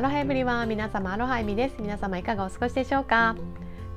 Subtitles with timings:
[0.00, 1.74] アロハエブリワン皆様アロハエミです。
[1.78, 3.36] 皆様いかがお過ごしでしょうか？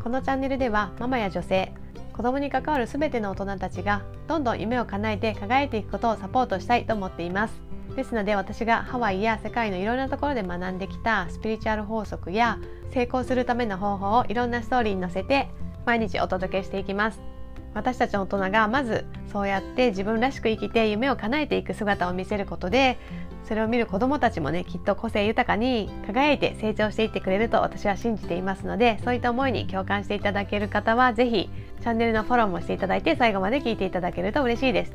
[0.03, 1.71] このチャンネルではママや女性
[2.11, 7.53] 子供に関わるすべての大人たちがどんどん夢を叶えて輝いていくことをサポートしたいと思っています。
[7.95, 12.59] ですので私がハワイや世界のいろんなところで学んできたスピリチュアル法則や
[12.91, 15.47] 成功するための方法をいろんなストーリーに載せて
[15.85, 17.21] 毎日お届けしていきます。
[17.73, 22.97] 私たち大人がまずそうやって自分らしく生きて夢を叶えていく姿を見せることで
[23.45, 31.49] それを見る子どもたちもねきっと個性豊かに輝いて成長していってくれると私は信じていますのでそういった思いに共感していただける方は是非
[31.81, 34.93] チャンネルのフォローもしていただいて最後まで聞いていただけると嬉しいです。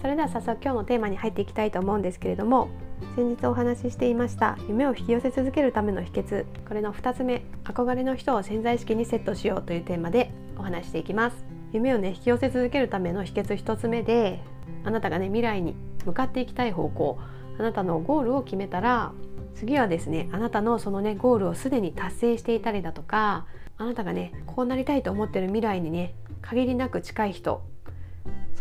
[0.00, 2.70] それでは早速今日のテーマに入っていきたいと思うんですけれども
[3.16, 6.46] 先日お話ししていました夢を引き寄せ続けるための秘訣。
[6.66, 11.63] これの2つ目憧れの人を潜在意識にセットしようというテーマでお話していきます。
[11.74, 14.40] 夢をね引き寄せ続けるための秘訣1つ目で
[14.84, 15.74] あなたがね未来に
[16.06, 17.18] 向かっていきたい方向
[17.58, 19.12] あなたのゴールを決めたら
[19.56, 27.62] 次はですねあなたのそのねゴールをすでに達成していたりだとかあなたがねこうなりたいと思ってる未来にね限りなく近い人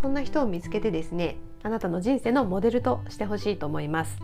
[0.01, 4.17] そんな人を見つけてですねあなたの人生のモデルとしてほしいと思います。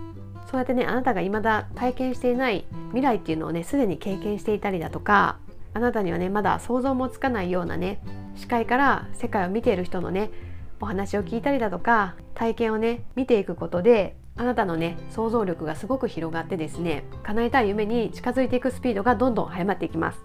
[0.51, 5.37] そうやってねあなたが未だ体験していない未来っていうのをねすでに経験していたりだとか
[5.75, 8.01] あなたにはねまだ想像もつかないようなね
[8.39, 10.31] 視界から世界を見ている人のね
[10.79, 20.19] お話を聞いたりだとか体験をね見ていくことであなたのね想像力がすごく広がってですね叶えたい夢に近づいていくスピードがどんどん速まっていきます。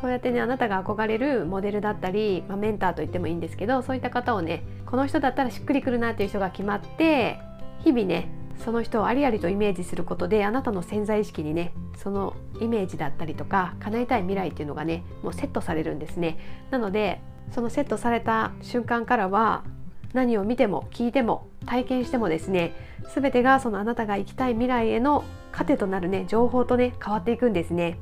[0.00, 7.38] そうやってねあなたが憧れるモデルだったり、まあ、メンターと言ってもいいんですけどそういった方をねこの人だったらしっくりくるなっていう人が決まって
[7.84, 8.32] 日々ね
[8.64, 16.38] その人をありありとイメージすることであなたの潜在意識にねそのイメージだったりとか叶えたい未来っていうのがねもうセットされるんですね。
[16.70, 17.20] なので
[17.52, 19.64] そのセットされた瞬間からは
[20.12, 22.74] 何を見ても聞いても体験してもですね
[23.14, 27.98] 全てがそのあなたが生きたい未来への糧となるね情報とね変わっていくんですね。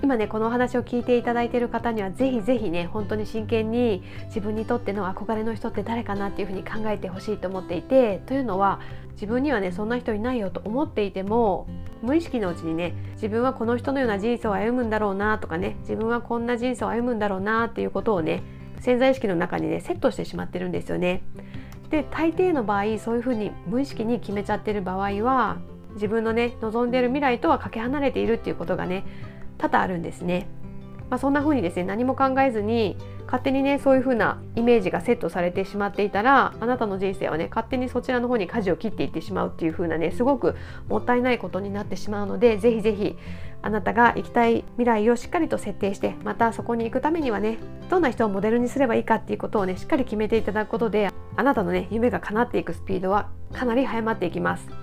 [0.00, 8.80] 今ねこのお話を聞いていただいている方にはぜひぜひね本当に真剣に自分にとっての憧れの人って誰かなっていうふうに考えてほしいと思っていてというのは
[9.12, 11.66] 自分にはねそんな人いないよと思っていても
[12.00, 18.42] 無意識のうちにね自分はこの人のような人生を歩むんだろうなとかね自分はこんな人生を歩むんだろうなっていうことをね
[18.82, 21.22] 潜在意識の中にねセットしてしまってるんですよね。
[21.90, 25.58] で大抵の場合そういうふうに無意識に決めちゃってる場合は
[25.94, 29.04] 自分のね望んでいる未来とはかけ離れているっていうことがね
[29.58, 30.48] 多々あるんですね。
[31.10, 32.96] まあ、そんな風にですね何も考えずに
[33.32, 40.54] 勝手にねそういう風なイメージがセットされてしまっていたらあなたの人生はね勝手にそちらの方に舵を切っていってしまうっていう風なねすごく
[40.86, 43.16] もったいないことになってしまうのでぜひぜひ
[43.62, 47.56] あなたが行きたい未来をしっかりと設定してまたそこに行くためにはね
[47.88, 54.81] どんな人をモデルにすればいいかっていうことをねしっかり決めていただくことであなたのね夢が叶っていくスピードはかなり早まっていきます。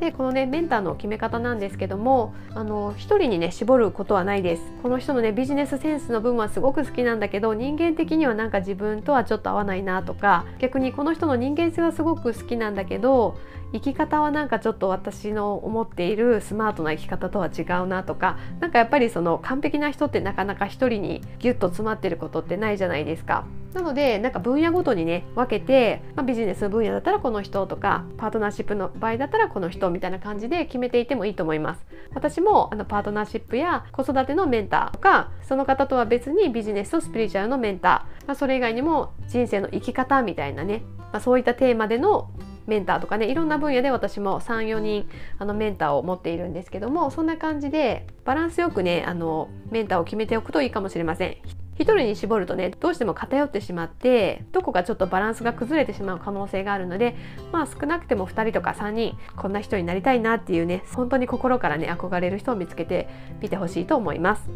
[0.00, 13.38] でこのねメンターの決め方なんですけどもあの一人にね絞ることはないですこの人のねビジネスセンスの分はすごく好きなんだけど人間的にはなんか自分とはちょっと合わないなとか逆にこの人の人間性はすごく好きなんだけど
[13.72, 23.44] 生き方はなんかちょっと私の思っているスマートな生き方とは違うなとか何かやっぱりその完璧な人ってなかなか一人にギュッと詰まってることってないじゃないですか。
[23.76, 31.84] なのでなんか分野ごとにね分けて、まあ、ビジネス分野だったらこの人とかパートナーシップの場合だったらこの人みたいな感じで決めていてもいいと思います。
[32.14, 40.82] 私もあのパートナーシップや子育てのメンターとかその方とは別にビジネスとスピリチュアルのメンター、まあ、それ以外にも人生の生き方みたいなね、
[41.12, 42.30] まあ、そういったテーマでの
[42.66, 45.06] メンターとかねいろんな分野で私も34人
[45.38, 51.65] あのメンターを持っているんですけどもそんな感じでバランスよくねあのメンターを決めておくといいかもしれません。
[51.78, 57.16] 一人に絞るとねどうしても偏ってしまってどこかちょっとバランスが崩れてしまう可能性があるので
[57.52, 63.08] まあ少なくても2人とか3人こんな人になりたいなっていうね本当に心からね憧れる人を見つけて
[63.40, 64.48] みてほしいと思います。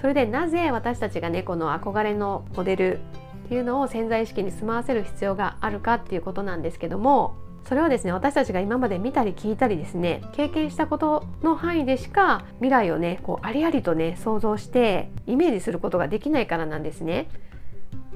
[0.00, 3.00] それでなぜ私たちがねこの憧れのモデル
[3.46, 7.36] っていうのを潜在意識に住まわせる必要があるかっていうことなんですけども
[7.68, 17.28] それはですね私たちが今まで見たり聞いたりですね経験したことの範囲でしか未来をねこうありありとね想像してイメージすることができないからなんですね。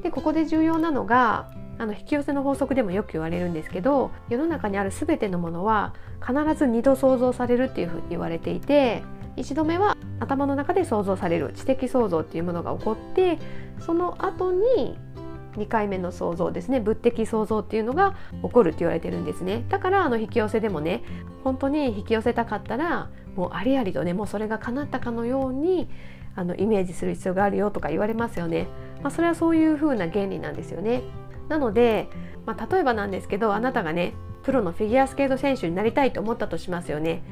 [0.03, 9.03] でここで重要なのがあの引き寄せの法則でもよく言われるんですけど世の中にある全てのものは必ず2度想像されるっていうふうに言われていて
[9.37, 13.39] 1度目は頭の中で想像される知的創造っていうものが起こって
[13.79, 14.99] その後に
[15.57, 16.81] 2回目の想像ですね。
[16.81, 19.65] 物的想像っていうのが起こるって言われてるんですね。
[19.69, 21.03] だからあの引き寄せでもね
[21.45, 25.89] 本当に引き寄せたかったらもうありありとねもうそれが叶ったかのように
[26.37, 28.69] あのイメージする必要があるよとか言われますよね、
[29.03, 31.03] まあ、それはそういう風な原理なんですよね。
[31.49, 32.09] なので、
[32.47, 34.15] まあ、例えばなんですけどあなたがね
[34.45, 37.23] プロのフィギュアスケート選手になりたいと思ったとしますよね。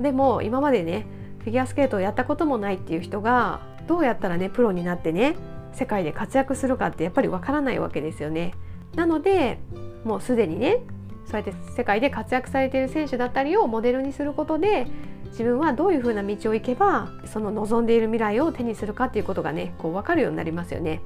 [0.00, 1.06] でも今までね
[1.40, 5.36] フィギュアスケートをやったこともないっていう人がどうやったらねプロになってね
[5.72, 8.54] 世界で活躍するかってやっぱりわからないわけですよね。
[8.94, 9.58] なので
[10.04, 10.80] もうすでにね
[11.26, 14.86] そうやって世界で活躍されている選手だったりをモデルにすることで
[15.26, 21.00] 自分はどういう風な道を行けばその望んでいる未来を手にするかっていうことがねこう分かるようになりますよね。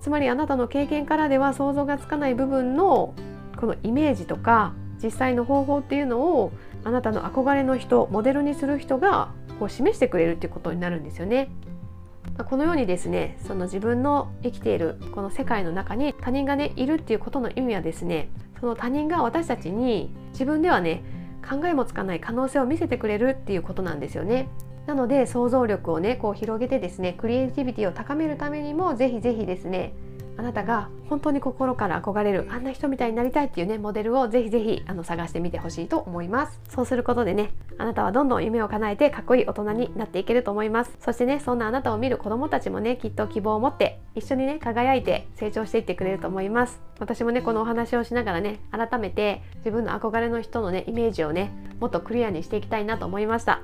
[0.00, 3.14] つまりあなたの経験からでは想像がつかない部分の
[3.58, 6.52] このイメージとか実際の方法っていうのを
[6.84, 11.48] あなたの憧れの人モデルにする人がこう示してくれるっていうことになるんですよね。
[12.36, 18.28] まこのようにですねその自分の生きているこの世界の中に他人がねいるっていうことの意味はですね
[18.60, 21.02] その他人が私たちに自分ではね
[21.48, 24.48] 考えもつかない可能性を見せてくれるっていうことなんですよね。
[24.86, 29.94] なので想像力をねこう広げてですねクリエイティビティを高めるためにもぜひぜひですね
[30.36, 36.60] あなたが本当に心から憧れるあんな人みたいになりたいっていうねモデルをぜひぜひあの探してみてほしいと思います。
[36.68, 40.96] そうすることでねあなたはどんどん夢を叶えてかっこいい大人になっていけると思います。
[41.00, 46.80] そしてねそんなあなたを見る子供たちもねきっと希望を持って一緒にね輝いて成長していってくれると思います。
[46.98, 53.60] 私もねこのお話をしながらね改めて自分の憧れの人のねイメージをねもっとクリアにしていきたいなと思いました。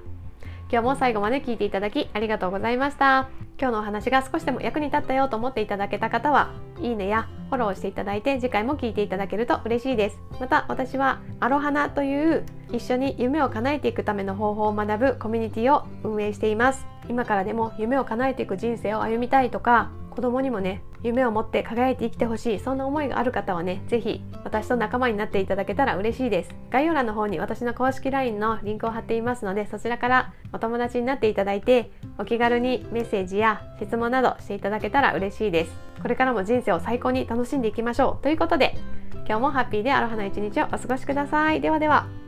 [0.72, 3.28] 今日も最後まで聞いていただきありがとうございました。
[3.60, 10.20] 今日のお話が少しでも役に立ったよと思っていただけた方はいいねやフォローしていただいて次回も聞いていただけると嬉しいです。
[10.38, 16.86] また私はアロハナという一緒に夢を叶えていくための方法を学ぶコミュニティを運営しています。
[17.08, 26.50] 今からでも夢を叶えていく人生を歩みたいとか子供にもね夢を持って輝いて生きてほしいそんな思いがある方はね是非私と仲間になっていただけたら嬉しいです。
[26.70, 35.72] 概要欄の方に私の公式 LINE のリンクを貼っていますのでそちらからお友達になっていただいてお気軽にメッセージや質問などしていただけたら嬉しいです。
[36.02, 38.22] これからも人生を最高に楽しんでいきましょう。
[38.22, 38.76] ということで
[39.26, 41.60] 今日もハッピーでアロハな一日をお過ごしください。
[41.60, 42.19] ではでは。